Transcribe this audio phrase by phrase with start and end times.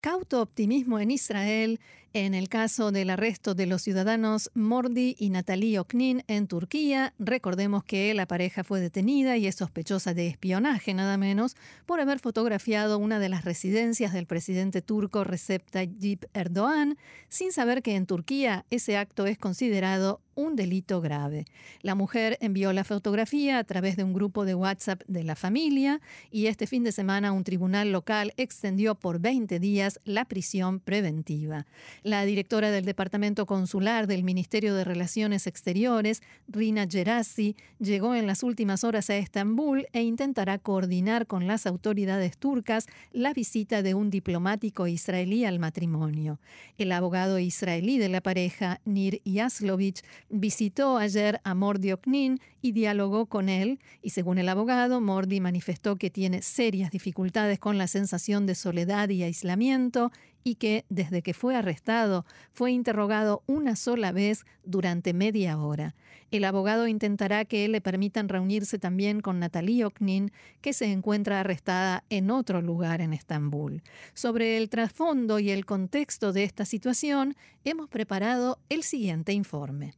[0.00, 1.80] Cauto optimismo en Israel
[2.12, 7.14] en el caso del arresto de los ciudadanos Mordi y Natalie Oknin en Turquía.
[7.18, 12.18] Recordemos que la pareja fue detenida y es sospechosa de espionaje, nada menos, por haber
[12.18, 16.96] fotografiado una de las residencias del presidente turco Recep Tayyip Erdogan,
[17.28, 21.46] sin saber que en Turquía ese acto es considerado un delito grave.
[21.82, 26.00] La mujer envió la fotografía a través de un grupo de WhatsApp de la familia
[26.30, 31.66] y este fin de semana un tribunal local extendió por 20 días la prisión preventiva.
[32.02, 38.42] La directora del Departamento Consular del Ministerio de Relaciones Exteriores, Rina Gerasi, llegó en las
[38.42, 44.10] últimas horas a Estambul e intentará coordinar con las autoridades turcas la visita de un
[44.10, 46.38] diplomático israelí al matrimonio.
[46.78, 53.26] El abogado israelí de la pareja, Nir Yaslovich, visitó ayer a Mordi Oknin y dialogó
[53.26, 58.46] con él, y según el abogado, Mordi manifestó que tiene serias dificultades con la sensación
[58.46, 60.10] de soledad y aislamiento
[60.44, 65.94] y que desde que fue arrestado fue interrogado una sola vez durante media hora.
[66.30, 72.04] El abogado intentará que le permitan reunirse también con Natalie Oknin, que se encuentra arrestada
[72.10, 73.82] en otro lugar en Estambul.
[74.14, 79.94] Sobre el trasfondo y el contexto de esta situación, hemos preparado el siguiente informe.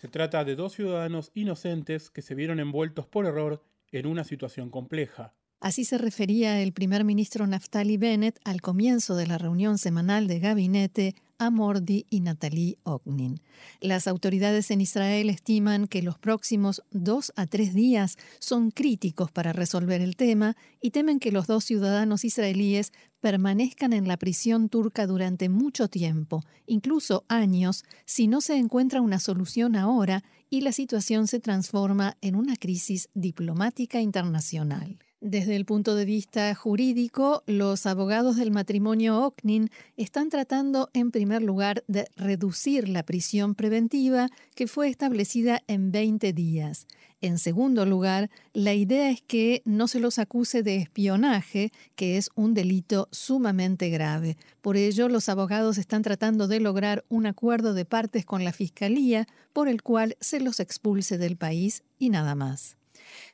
[0.00, 4.70] Se trata de dos ciudadanos inocentes que se vieron envueltos por error en una situación
[4.70, 5.34] compleja.
[5.62, 10.40] Así se refería el primer ministro Naftali Bennett al comienzo de la reunión semanal de
[10.40, 13.40] gabinete a Mordi y Natalie Ognin.
[13.80, 19.52] Las autoridades en Israel estiman que los próximos dos a tres días son críticos para
[19.52, 22.90] resolver el tema y temen que los dos ciudadanos israelíes
[23.20, 29.20] permanezcan en la prisión turca durante mucho tiempo, incluso años, si no se encuentra una
[29.20, 34.98] solución ahora y la situación se transforma en una crisis diplomática internacional.
[35.24, 41.42] Desde el punto de vista jurídico, los abogados del matrimonio Oknin están tratando, en primer
[41.42, 46.88] lugar, de reducir la prisión preventiva que fue establecida en 20 días.
[47.20, 52.28] En segundo lugar, la idea es que no se los acuse de espionaje, que es
[52.34, 54.36] un delito sumamente grave.
[54.60, 59.28] Por ello, los abogados están tratando de lograr un acuerdo de partes con la Fiscalía
[59.52, 62.76] por el cual se los expulse del país y nada más.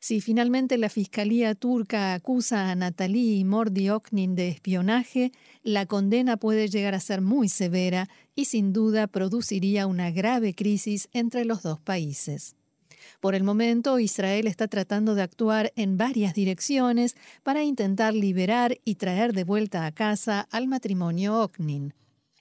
[0.00, 6.37] Si finalmente la Fiscalía turca acusa a Natalie y Mordi Oknin de espionaje, la condena
[6.37, 11.62] puede llegar a ser muy severa y sin duda produciría una grave crisis entre los
[11.62, 12.56] dos países.
[13.21, 18.94] Por el momento, Israel está tratando de actuar en varias direcciones para intentar liberar y
[18.97, 21.94] traer de vuelta a casa al matrimonio Oknin.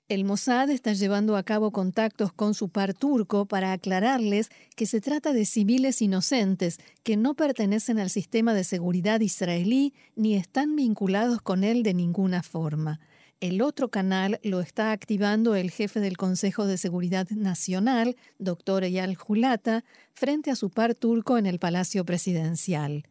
[0.09, 5.01] El Mossad está llevando a cabo contactos con su par turco para aclararles que se
[5.01, 11.41] trata de civiles inocentes que no pertenecen al sistema de seguridad israelí ni están vinculados
[11.41, 13.01] con él de ninguna forma.
[13.41, 19.16] El otro canal lo está activando el jefe del Consejo de Seguridad Nacional, doctor Eyal
[19.16, 23.03] Julata, frente a su par turco en el Palacio Presidencial.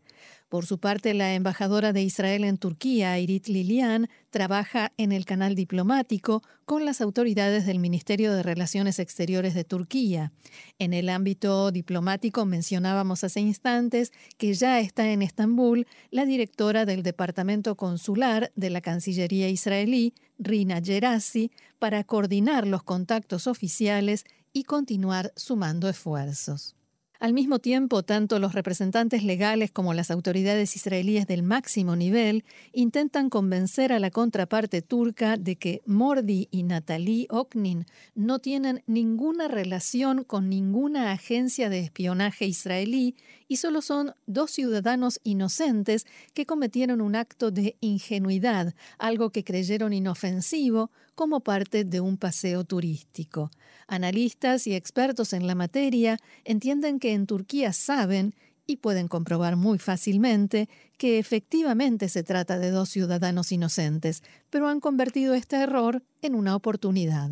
[0.49, 5.57] Por su parte, la embajadora de Israel en Turquía, Irit Lilian, trabaja en el canal
[5.57, 10.33] diplomático con las autoridades del Ministerio de Relaciones Exteriores de Turquía.
[10.79, 17.03] En el ámbito diplomático mencionábamos hace instantes que ya está en Estambul la directora del
[17.03, 25.33] Departamento Consular de la Cancillería israelí, Rina Gerasi, para coordinar los contactos oficiales y continuar
[25.35, 26.77] sumando esfuerzos.
[27.19, 33.31] Al mismo tiempo, tanto los representantes legales como las autoridades israelíes del máximo nivel intentan
[33.31, 40.25] convencer a la contraparte turca de que Mordi y Natalie Oknin no tienen ninguna relación
[40.25, 43.17] con ninguna agencia de espionaje israelí
[43.49, 49.95] y solo son dos ciudadanos inocentes que cometieron un acto de ingenuidad, algo que creyeron
[49.95, 53.51] inofensivo como parte de un paseo turístico.
[53.89, 58.35] Analistas y expertos en la materia entienden que en Turquía saben
[58.67, 60.69] y pueden comprobar muy fácilmente
[60.99, 66.57] que efectivamente se trata de dos ciudadanos inocentes, pero han convertido este error en una
[66.57, 67.31] oportunidad.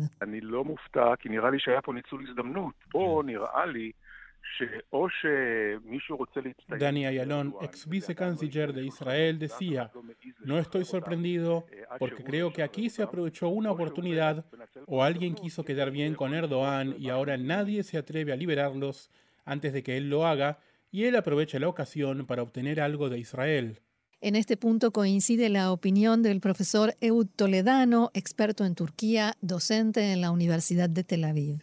[6.79, 9.91] Dani Ayalon, ex vicecanciller de Israel, decía,
[10.43, 11.65] no estoy sorprendido
[11.99, 14.45] porque creo que aquí se aprovechó una oportunidad
[14.87, 19.11] o alguien quiso quedar bien con Erdogan y ahora nadie se atreve a liberarlos
[19.43, 20.59] antes de que él lo haga
[20.91, 23.81] y él aprovecha la ocasión para obtener algo de Israel.
[24.25, 30.19] En este punto coincide la opinión del profesor Eud Toledano, experto en Turquía, docente en
[30.19, 31.59] la Universidad de Tel Aviv.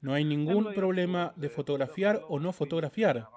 [0.00, 3.28] No hay ningún problema de fotografiar o no fotografiar.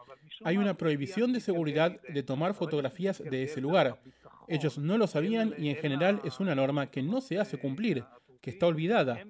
[0.46, 4.00] Hay una prohibición de seguridad de tomar fotografías de ese lugar.
[4.48, 8.06] Ellos no lo sabían y en general es una norma que no se hace cumplir,
[8.40, 9.26] que está olvidada.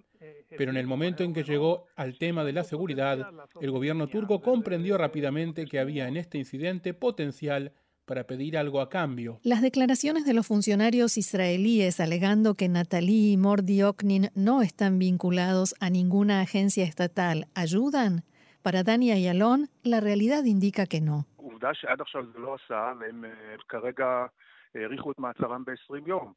[0.57, 3.27] Pero en el momento en que llegó al tema de la seguridad,
[3.59, 7.73] el gobierno turco comprendió rápidamente que había en este incidente potencial
[8.05, 9.39] para pedir algo a cambio.
[9.43, 15.75] Las declaraciones de los funcionarios israelíes alegando que Natalie y Mordi Oknin no están vinculados
[15.79, 18.23] a ninguna agencia estatal ayudan.
[18.61, 21.27] Para Dania y Alon, la realidad indica que no.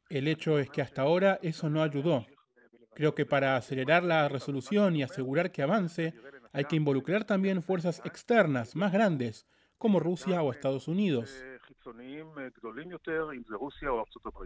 [0.09, 2.25] El hecho es que hasta ahora eso no ayudó.
[2.97, 6.15] Creo que para acelerar la resolución y asegurar que avance,
[6.51, 9.45] hay que involucrar también fuerzas externas más grandes,
[9.77, 11.31] como Rusia o Estados Unidos.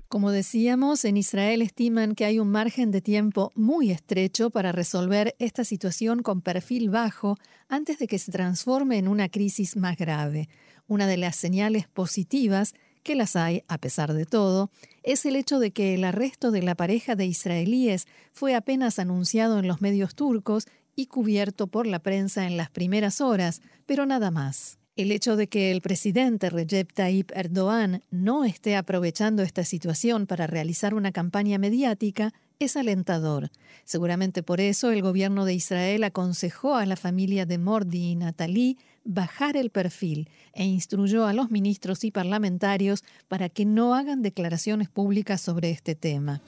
[0.10, 5.34] Como decíamos, en Israel estiman que hay un margen de tiempo muy estrecho para resolver
[5.40, 7.38] esta situación con perfil bajo
[7.70, 10.50] antes de que se transforme en una crisis más grave.
[10.88, 14.72] Una de las señales positivas que las hay a pesar de todo,
[15.04, 19.60] es el hecho de que el arresto de la pareja de israelíes fue apenas anunciado
[19.60, 24.32] en los medios turcos y cubierto por la prensa en las primeras horas, pero nada
[24.32, 24.78] más.
[24.96, 30.48] El hecho de que el presidente Recep Tayyip Erdogan no esté aprovechando esta situación para
[30.48, 32.34] realizar una campaña mediática
[32.66, 33.50] es alentador.
[33.84, 38.78] Seguramente por eso el gobierno de Israel aconsejó a la familia de Mordi y Natalie
[39.04, 44.90] bajar el perfil e instruyó a los ministros y parlamentarios para que no hagan declaraciones
[44.90, 46.42] públicas sobre este tema.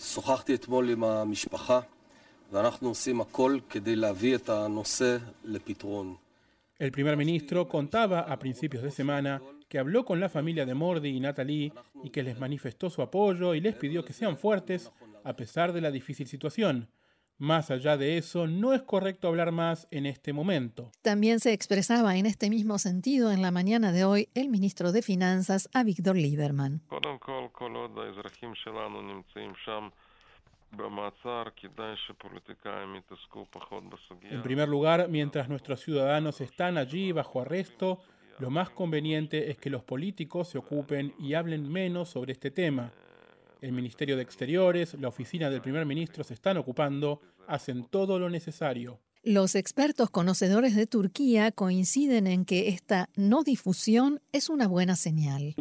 [6.77, 11.09] El primer ministro contaba a principios de semana que habló con la familia de Mordi
[11.09, 11.73] y Natalie
[12.03, 14.91] y que les manifestó su apoyo y les pidió que sean fuertes
[15.23, 16.89] a pesar de la difícil situación.
[17.37, 20.91] Más allá de eso, no es correcto hablar más en este momento.
[21.01, 25.01] También se expresaba en este mismo sentido en la mañana de hoy el ministro de
[25.01, 26.81] Finanzas, Avigdor Lieberman.
[34.29, 37.99] En primer lugar, mientras nuestros ciudadanos están allí bajo arresto,
[38.39, 42.91] lo más conveniente es que los políticos se ocupen y hablen menos sobre este tema.
[43.63, 48.29] El Ministerio de Exteriores, la oficina del primer ministro se están ocupando, hacen todo lo
[48.29, 48.99] necesario.
[49.23, 55.55] Los expertos conocedores de Turquía coinciden en que esta no difusión es una buena señal.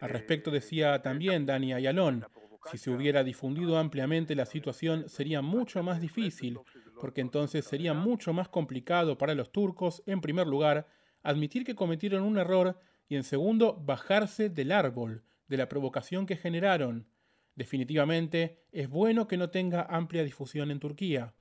[0.00, 2.24] Al respecto decía también Dani Ayalón,
[2.70, 6.58] si se hubiera difundido ampliamente la situación sería mucho más difícil,
[6.98, 10.86] porque entonces sería mucho más complicado para los turcos, en primer lugar,
[11.22, 12.78] admitir que cometieron un error
[13.08, 17.06] y en segundo, bajarse del árbol, de la provocación que generaron.
[17.54, 21.34] Definitivamente, es bueno que no tenga amplia difusión en Turquía.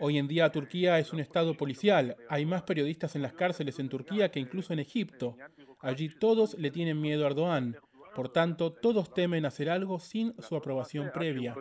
[0.00, 2.16] Hoy en día Turquía es un estado policial.
[2.28, 5.36] Hay más periodistas en las cárceles en Turquía que incluso en Egipto.
[5.80, 7.76] Allí todos le tienen miedo a Erdogan.
[8.14, 11.54] Por tanto, todos temen hacer algo sin su aprobación previa.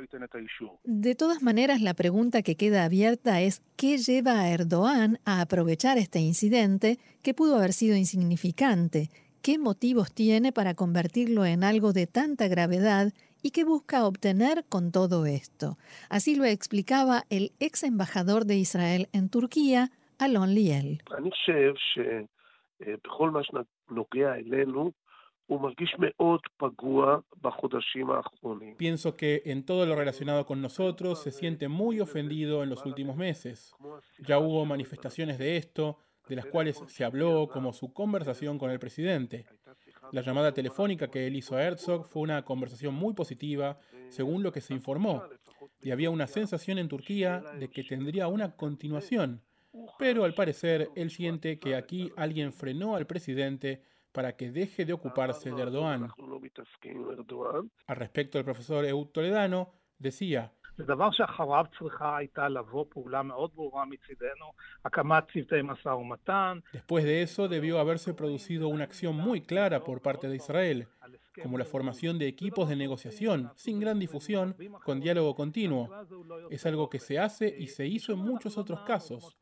[0.84, 5.98] De todas maneras, la pregunta que queda abierta es ¿qué lleva a Erdogan a aprovechar
[5.98, 9.10] este incidente que pudo haber sido insignificante?
[9.42, 14.92] ¿Qué motivos tiene para convertirlo en algo de tanta gravedad y qué busca obtener con
[14.92, 15.78] todo esto.
[16.10, 21.04] Así lo explicaba el ex embajador de Israel en Turquía, Alon Liel.
[28.78, 33.18] Pienso que en todo lo relacionado con nosotros se siente muy ofendido en los últimos
[33.18, 33.76] meses.
[34.20, 35.98] Ya hubo manifestaciones de esto,
[36.30, 39.46] de las cuales se habló como su conversación con el presidente.
[40.14, 43.80] La llamada telefónica que él hizo a Herzog fue una conversación muy positiva,
[44.10, 45.24] según lo que se informó,
[45.82, 49.42] y había una sensación en Turquía de que tendría una continuación.
[49.98, 54.94] Pero al parecer él siente que aquí alguien frenó al presidente para que deje de
[54.94, 56.08] ocuparse de Erdogan.
[57.88, 60.54] Al respecto, el profesor Eud Toledano decía,
[66.72, 70.88] Después de eso debió haberse producido una acción muy clara por parte de Israel,
[71.42, 75.90] como la formación de equipos de negociación, sin gran difusión, con diálogo continuo.
[76.50, 79.38] Es algo que se hace y se hizo en muchos otros casos.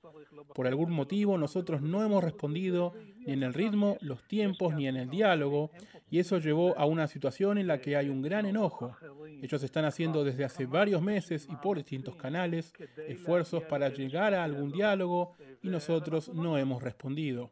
[0.54, 2.94] Por algún motivo nosotros no hemos respondido
[3.26, 5.72] ni en el ritmo, los tiempos, ni en el diálogo,
[6.10, 8.96] y eso llevó a una situación en la que hay un gran enojo.
[9.42, 12.74] Ellos están haciendo desde hace varios meses y por distintos canales
[13.08, 17.52] esfuerzos para llegar a algún diálogo y nosotros no hemos respondido.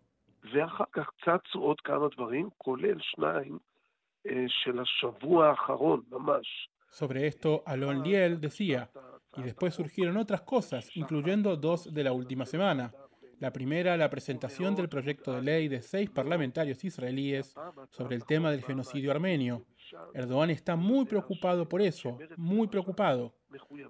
[6.90, 8.90] Sobre esto, Alon Liel decía,
[9.38, 12.92] y después surgieron otras cosas, incluyendo dos de la última semana.
[13.40, 17.56] La primera, la presentación del proyecto de ley de seis parlamentarios israelíes
[17.90, 19.66] sobre el tema del genocidio armenio.
[20.14, 23.34] Erdogan está muy preocupado por eso, muy preocupado,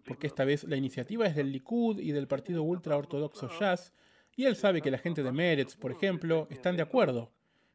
[0.05, 3.91] porque esta vez la iniciativa es del Likud y del partido ultraortodoxo Shas,
[4.35, 7.31] y él sabe que la gente de Meretz, por ejemplo, están de acuerdo.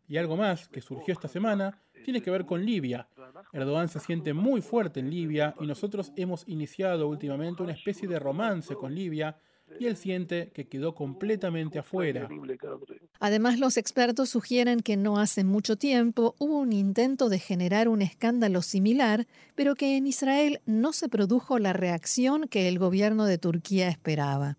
[0.07, 3.09] Y algo más que surgió esta semana tiene que ver con Libia.
[3.53, 8.19] Erdogan se siente muy fuerte en Libia y nosotros hemos iniciado últimamente una especie de
[8.19, 9.37] romance con Libia
[9.79, 12.29] y él siente que quedó completamente afuera.
[13.21, 18.03] Además, los expertos sugieren que no hace mucho tiempo hubo un intento de generar un
[18.03, 23.39] escándalo similar, pero que en Israel no se produjo la reacción que el gobierno de
[23.39, 24.57] Turquía esperaba.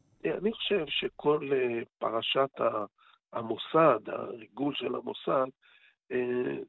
[6.10, 6.66] Eh,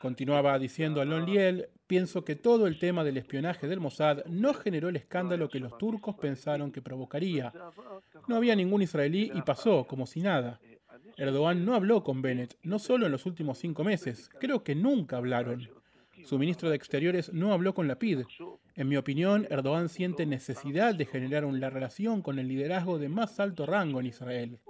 [0.00, 4.88] Continuaba diciendo Alon Liel, pienso que todo el tema del espionaje del Mossad no generó
[4.88, 7.52] el escándalo que los turcos pensaron que provocaría.
[8.28, 10.58] No había ningún israelí y pasó como si nada.
[11.16, 15.18] Erdogan no habló con Bennett, no solo en los últimos cinco meses, creo que nunca
[15.18, 15.68] hablaron.
[16.24, 18.20] Su ministro de Exteriores no habló con Lapid.
[18.74, 23.40] En mi opinión, Erdogan siente necesidad de generar una relación con el liderazgo de más
[23.40, 24.60] alto rango en Israel.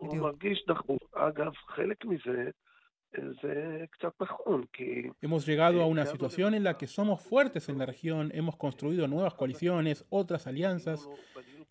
[5.20, 9.08] Hemos llegado a una situación en la que somos fuertes en la región, hemos construido
[9.08, 11.08] nuevas coaliciones, otras alianzas,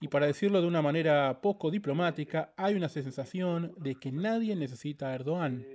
[0.01, 5.09] y para decirlo de una manera poco diplomática, hay una sensación de que nadie necesita
[5.09, 5.65] a Erdogan.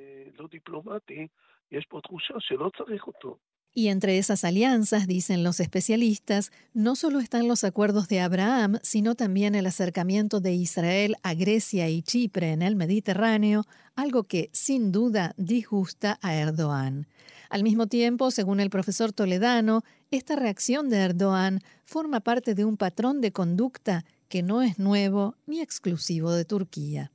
[3.77, 9.17] Y entre esas alianzas, dicen los especialistas, no solo están los acuerdos de Abraham, sino
[9.17, 13.65] también el acercamiento de Israel a Grecia y Chipre en el Mediterráneo,
[13.97, 17.09] algo que sin duda disgusta a Erdogan.
[17.51, 22.77] Al mismo tiempo, según el profesor Toledano, esta reacción de Erdogan forma parte de un
[22.77, 27.11] patrón de conducta que no es nuevo ni exclusivo de Turquía.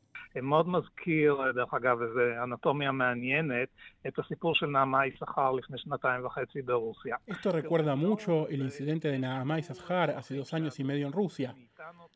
[7.26, 11.56] Esto recuerda mucho el incidente de Naamá Ishar hace dos años y medio en Rusia.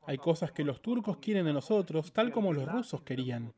[0.06, 3.54] Hay cosas que los turcos quieren de nosotros, tal como los rusos querían.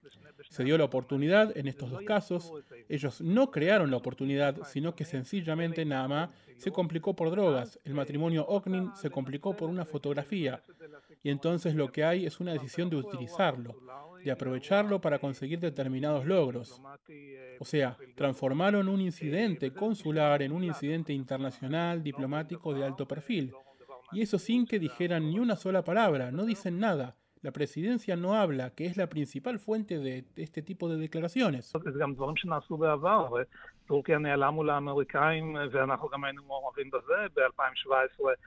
[0.50, 2.54] Se dio la oportunidad en estos dos casos.
[2.88, 7.80] Ellos no crearon la oportunidad, sino que sencillamente Naamá se complicó por drogas.
[7.84, 10.62] El matrimonio Oknin se complicó por una fotografía.
[11.26, 13.76] Y entonces lo que hay es una decisión de utilizarlo
[14.26, 16.82] de aprovecharlo para conseguir determinados logros.
[17.60, 23.54] O sea, transformaron un incidente consular en un incidente internacional diplomático de alto perfil.
[24.12, 27.16] Y eso sin que dijeran ni una sola palabra, no dicen nada.
[27.46, 31.72] La presidencia no habla, que es la principal fuente de este tipo de declaraciones.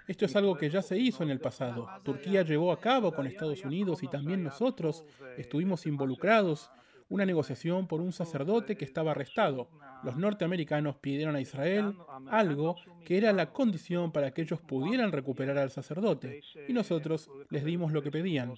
[0.09, 1.89] Esto es algo que ya se hizo en el pasado.
[2.03, 5.05] Turquía llevó a cabo con Estados Unidos y también nosotros
[5.37, 6.69] estuvimos involucrados
[7.09, 9.69] una negociación por un sacerdote que estaba arrestado.
[10.05, 11.95] Los norteamericanos pidieron a Israel
[12.31, 17.65] algo que era la condición para que ellos pudieran recuperar al sacerdote, y nosotros les
[17.65, 18.55] dimos lo que pedían.